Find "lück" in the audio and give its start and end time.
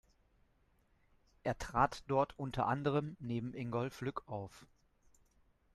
4.01-4.23